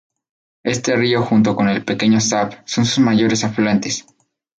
[0.63, 4.07] Este río junto con el Pequeño Zab, son sus mayores afluentes.